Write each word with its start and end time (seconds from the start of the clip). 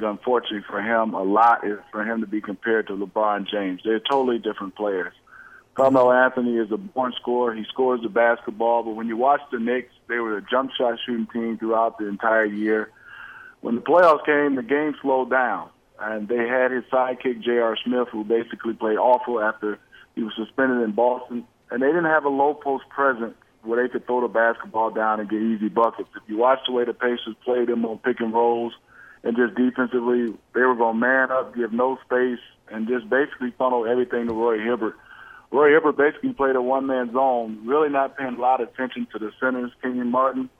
unfortunately 0.00 0.64
for 0.68 0.80
him, 0.80 1.14
a 1.14 1.22
lot 1.22 1.66
is 1.66 1.78
for 1.90 2.04
him 2.04 2.20
to 2.20 2.26
be 2.26 2.40
compared 2.40 2.86
to 2.86 2.94
LeBron 2.94 3.48
James. 3.48 3.80
They're 3.84 3.98
totally 3.98 4.38
different 4.38 4.76
players. 4.76 5.12
Carmelo 5.74 6.12
Anthony 6.12 6.56
is 6.56 6.70
a 6.72 6.76
born 6.76 7.12
scorer. 7.20 7.54
He 7.54 7.64
scores 7.64 8.02
the 8.02 8.08
basketball, 8.08 8.82
but 8.82 8.92
when 8.92 9.08
you 9.08 9.16
watch 9.16 9.40
the 9.50 9.58
Knicks, 9.58 9.92
they 10.08 10.18
were 10.18 10.36
a 10.36 10.42
jump 10.42 10.70
shot 10.76 10.98
shooting 11.04 11.26
team 11.32 11.58
throughout 11.58 11.98
the 11.98 12.06
entire 12.06 12.44
year. 12.44 12.90
When 13.60 13.74
the 13.74 13.80
playoffs 13.80 14.24
came, 14.24 14.54
the 14.54 14.62
game 14.62 14.94
slowed 15.02 15.30
down, 15.30 15.70
and 16.00 16.28
they 16.28 16.46
had 16.48 16.70
his 16.70 16.84
sidekick 16.92 17.42
J.R. 17.42 17.76
Smith, 17.84 18.08
who 18.10 18.24
basically 18.24 18.74
played 18.74 18.98
awful 18.98 19.40
after 19.40 19.78
he 20.14 20.22
was 20.22 20.32
suspended 20.36 20.82
in 20.82 20.92
Boston, 20.92 21.44
and 21.70 21.82
they 21.82 21.88
didn't 21.88 22.04
have 22.04 22.24
a 22.24 22.28
low 22.28 22.54
post 22.54 22.88
presence 22.88 23.34
where 23.62 23.82
they 23.82 23.92
could 23.92 24.06
throw 24.06 24.20
the 24.20 24.28
basketball 24.28 24.90
down 24.90 25.20
and 25.20 25.28
get 25.28 25.42
easy 25.42 25.68
buckets. 25.68 26.08
If 26.16 26.22
you 26.28 26.38
watch 26.38 26.60
the 26.66 26.72
way 26.72 26.84
the 26.84 26.94
Pacers 26.94 27.34
played 27.44 27.68
them 27.68 27.84
on 27.84 27.98
pick 27.98 28.20
and 28.20 28.32
rolls 28.32 28.72
and 29.22 29.36
just 29.36 29.54
defensively, 29.54 30.34
they 30.54 30.60
were 30.60 30.76
going 30.76 30.94
to 30.94 31.00
man 31.00 31.30
up, 31.30 31.54
give 31.54 31.72
no 31.72 31.98
space, 32.04 32.40
and 32.70 32.86
just 32.86 33.08
basically 33.08 33.52
funnel 33.58 33.86
everything 33.86 34.26
to 34.26 34.32
Roy 34.32 34.58
Hibbert 34.58 34.94
Roy 35.50 35.72
Hibbert 35.72 35.96
basically 35.96 36.32
played 36.32 36.56
a 36.56 36.62
one 36.62 36.86
man 36.86 37.12
zone, 37.12 37.60
really 37.64 37.88
not 37.88 38.16
paying 38.16 38.34
a 38.34 38.40
lot 38.40 38.60
of 38.60 38.68
attention 38.68 39.06
to 39.12 39.18
the 39.18 39.32
centers, 39.40 39.72
Kenyon 39.82 40.10
Martin, 40.10 40.50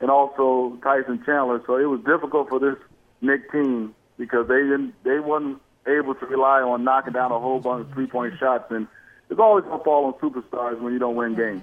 and 0.00 0.10
also 0.10 0.76
Tyson 0.82 1.22
Chandler. 1.24 1.62
So 1.66 1.76
it 1.76 1.84
was 1.84 2.00
difficult 2.00 2.48
for 2.48 2.58
this 2.58 2.76
Knick 3.20 3.50
team 3.52 3.94
because 4.18 4.48
they 4.48 4.60
didn't 4.60 4.94
they 5.04 5.20
wasn't 5.20 5.60
able 5.86 6.14
to 6.14 6.26
rely 6.26 6.62
on 6.62 6.82
knocking 6.82 7.12
down 7.12 7.30
a 7.30 7.38
whole 7.38 7.60
bunch 7.60 7.86
of 7.86 7.94
three 7.94 8.06
point 8.06 8.34
shots 8.38 8.64
and 8.70 8.88
it's 9.30 9.38
always 9.38 9.64
gonna 9.64 9.82
fall 9.84 10.06
on 10.06 10.14
superstars 10.14 10.80
when 10.80 10.92
you 10.92 10.98
don't 10.98 11.14
win 11.14 11.34
games. 11.34 11.62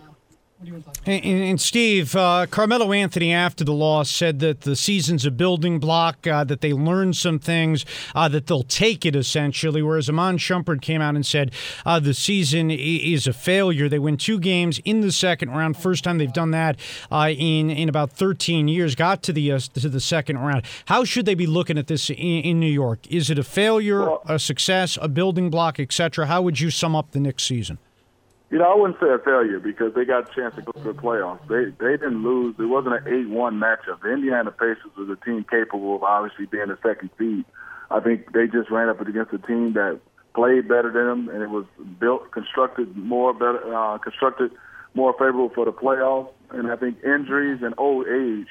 And, 1.05 1.25
and 1.25 1.61
Steve, 1.61 2.15
uh, 2.15 2.45
Carmelo 2.49 2.91
Anthony, 2.91 3.33
after 3.33 3.63
the 3.63 3.73
loss, 3.73 4.11
said 4.11 4.39
that 4.39 4.61
the 4.61 4.75
season's 4.75 5.25
a 5.25 5.31
building 5.31 5.79
block, 5.79 6.27
uh, 6.27 6.43
that 6.43 6.61
they 6.61 6.73
learned 6.73 7.17
some 7.17 7.39
things, 7.39 7.85
uh, 8.13 8.27
that 8.27 8.47
they'll 8.47 8.63
take 8.63 9.05
it 9.05 9.15
essentially. 9.15 9.81
Whereas 9.81 10.07
Iman 10.07 10.37
Shumpert 10.37 10.81
came 10.81 11.01
out 11.01 11.15
and 11.15 11.25
said 11.25 11.51
uh, 11.85 11.99
the 11.99 12.13
season 12.13 12.69
is 12.69 13.25
a 13.25 13.33
failure. 13.33 13.89
They 13.89 13.99
win 13.99 14.17
two 14.17 14.39
games 14.39 14.79
in 14.85 15.01
the 15.01 15.11
second 15.11 15.49
round, 15.49 15.77
first 15.77 16.03
time 16.03 16.19
they've 16.19 16.31
done 16.31 16.51
that 16.51 16.77
uh, 17.11 17.29
in 17.35 17.69
in 17.69 17.89
about 17.89 18.11
13 18.11 18.67
years. 18.67 18.93
Got 18.93 19.23
to 19.23 19.33
the 19.33 19.51
uh, 19.51 19.59
to 19.59 19.89
the 19.89 19.99
second 19.99 20.37
round. 20.37 20.63
How 20.85 21.03
should 21.03 21.25
they 21.25 21.35
be 21.35 21.47
looking 21.47 21.77
at 21.77 21.87
this 21.87 22.09
in, 22.09 22.15
in 22.15 22.59
New 22.59 22.71
York? 22.71 23.07
Is 23.09 23.29
it 23.29 23.39
a 23.39 23.43
failure, 23.43 24.01
well, 24.01 24.21
a 24.27 24.37
success, 24.37 24.97
a 25.01 25.07
building 25.07 25.49
block, 25.49 25.79
etc.? 25.79 26.27
How 26.27 26.41
would 26.41 26.59
you 26.59 26.69
sum 26.69 26.95
up 26.95 27.11
the 27.11 27.19
next 27.19 27.43
season? 27.43 27.79
You 28.51 28.57
know, 28.57 28.69
I 28.69 28.75
wouldn't 28.75 28.99
say 28.99 29.07
a 29.07 29.17
failure 29.17 29.59
because 29.59 29.93
they 29.95 30.03
got 30.03 30.29
a 30.29 30.35
chance 30.35 30.53
to 30.55 30.61
go 30.61 30.73
to 30.73 30.83
the 30.83 30.93
playoffs. 30.93 31.39
They 31.47 31.71
they 31.79 31.95
didn't 31.95 32.21
lose. 32.21 32.55
It 32.59 32.65
wasn't 32.65 32.95
an 32.95 33.07
eight-one 33.07 33.55
matchup. 33.57 34.01
The 34.03 34.11
Indiana 34.11 34.51
Pacers 34.51 34.91
was 34.97 35.09
a 35.09 35.15
team 35.25 35.45
capable 35.49 35.95
of 35.95 36.03
obviously 36.03 36.47
being 36.47 36.69
a 36.69 36.77
second 36.83 37.11
seed. 37.17 37.45
I 37.89 38.01
think 38.01 38.33
they 38.33 38.47
just 38.47 38.69
ran 38.69 38.89
up 38.89 38.99
against 38.99 39.31
a 39.31 39.37
team 39.37 39.73
that 39.73 40.01
played 40.35 40.67
better 40.67 40.91
than 40.91 41.07
them, 41.07 41.29
and 41.29 41.41
it 41.41 41.49
was 41.49 41.65
built, 41.97 42.31
constructed 42.31 42.95
more 42.97 43.33
better, 43.33 43.73
uh, 43.73 43.97
constructed 43.99 44.51
more 44.95 45.13
favorable 45.13 45.49
for 45.55 45.63
the 45.63 45.71
playoffs. 45.71 46.31
And 46.51 46.69
I 46.69 46.75
think 46.75 46.97
injuries 47.05 47.61
and 47.63 47.73
old 47.77 48.05
age 48.07 48.47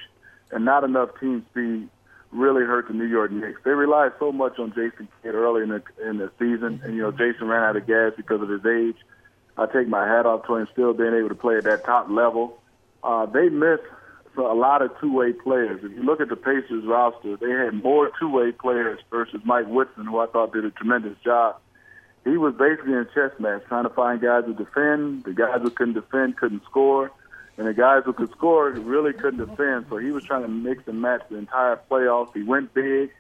and 0.51 0.65
not 0.65 0.83
enough 0.83 1.11
team 1.21 1.45
speed 1.51 1.89
really 2.33 2.63
hurt 2.63 2.89
the 2.89 2.95
New 2.95 3.05
York 3.07 3.33
Knicks. 3.33 3.61
They 3.65 3.73
relied 3.73 4.13
so 4.19 4.33
much 4.33 4.59
on 4.59 4.71
Jason 4.71 5.09
Kidd 5.23 5.35
early 5.35 5.63
in 5.63 5.69
the 5.69 5.83
in 6.09 6.17
the 6.17 6.31
season, 6.39 6.81
and 6.85 6.95
you 6.95 7.03
know 7.03 7.11
Jason 7.11 7.49
ran 7.49 7.63
out 7.63 7.77
of 7.77 7.87
gas 7.87 8.13
because 8.17 8.41
of 8.41 8.49
his 8.49 8.65
age. 8.65 8.97
I 9.57 9.67
take 9.67 9.89
my 9.89 10.07
hat 10.07 10.27
off 10.27 10.47
to 10.47 10.57
him 10.57 10.69
still 10.73 10.93
being 10.95 11.15
able 11.15 11.29
to 11.29 11.35
play 11.35 11.57
at 11.57 11.65
that 11.65 11.85
top 11.85 12.09
level. 12.09 12.59
Uh, 13.03 13.27
they 13.27 13.49
missed 13.49 13.83
a 14.37 14.41
lot 14.41 14.83
of 14.83 14.91
two-way 15.01 15.33
players. 15.33 15.81
If 15.85 15.93
you 15.93 16.03
look 16.03 16.21
at 16.21 16.29
the 16.29 16.37
Pacers 16.37 16.85
roster, 16.87 17.37
they 17.37 17.51
had 17.51 17.83
more 17.83 18.11
two-way 18.19 18.53
players 18.53 19.01
versus 19.11 19.41
Mike 19.45 19.67
Woodson, 19.67 20.07
who 20.07 20.19
I 20.19 20.27
thought 20.27 20.53
did 20.53 20.65
a 20.65 20.71
tremendous 20.71 21.19
job. 21.25 21.57
He 22.25 22.37
was 22.37 22.55
basically 22.55 22.93
in 22.93 23.07
chess 23.15 23.33
match, 23.39 23.63
trying 23.67 23.85
to 23.85 23.91
find 23.91 24.21
guys 24.21 24.45
to 24.45 24.55
defend. 24.55 25.25
The 25.25 25.33
guys 25.33 25.61
who 25.63 25.71
couldn't 25.71 25.95
defend 25.95 26.37
couldn't 26.37 26.63
score, 26.65 27.11
and 27.57 27.67
the 27.67 27.75
guys 27.75 28.03
who 28.05 28.13
could 28.13 28.31
score 28.31 28.71
really 28.71 29.13
couldn't 29.13 29.47
defend. 29.47 29.87
So 29.89 29.97
he 29.97 30.11
was 30.11 30.25
trying 30.25 30.43
to 30.43 30.49
mix 30.49 30.87
and 30.87 31.01
match 31.01 31.23
the 31.31 31.37
entire 31.37 31.81
playoffs. 31.91 32.33
He 32.35 32.43
went 32.43 32.75
big. 32.75 33.11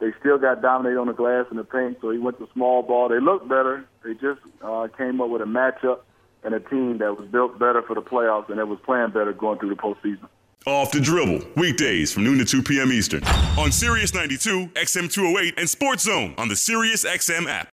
They 0.00 0.12
still 0.20 0.38
got 0.38 0.62
dominated 0.62 0.98
on 0.98 1.08
the 1.08 1.12
glass 1.12 1.46
and 1.50 1.58
the 1.58 1.64
paint, 1.64 1.98
so 2.00 2.10
he 2.10 2.18
went 2.18 2.38
to 2.38 2.48
small 2.52 2.82
ball. 2.82 3.08
They 3.08 3.20
looked 3.20 3.48
better. 3.48 3.84
They 4.04 4.14
just 4.14 4.40
uh, 4.62 4.86
came 4.96 5.20
up 5.20 5.28
with 5.28 5.42
a 5.42 5.46
matchup 5.46 6.00
and 6.44 6.54
a 6.54 6.60
team 6.60 6.98
that 6.98 7.18
was 7.18 7.28
built 7.28 7.58
better 7.58 7.82
for 7.82 7.94
the 7.94 8.02
playoffs 8.02 8.48
and 8.48 8.58
that 8.58 8.66
was 8.66 8.78
playing 8.84 9.10
better 9.10 9.32
going 9.32 9.58
through 9.58 9.70
the 9.70 9.74
postseason. 9.74 10.28
Off 10.66 10.92
the 10.92 11.00
dribble, 11.00 11.40
weekdays 11.56 12.12
from 12.12 12.24
noon 12.24 12.38
to 12.38 12.44
2 12.44 12.62
p.m. 12.62 12.92
Eastern 12.92 13.24
on 13.58 13.72
Sirius 13.72 14.14
92, 14.14 14.68
XM 14.68 15.10
208, 15.10 15.54
and 15.58 15.68
Sports 15.68 16.04
Zone 16.04 16.34
on 16.38 16.48
the 16.48 16.56
Sirius 16.56 17.04
XM 17.04 17.46
app. 17.48 17.66